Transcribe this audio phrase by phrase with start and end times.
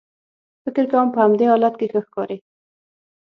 [0.63, 2.37] فکر کوم په همدې حالت کې ښه ښکارې.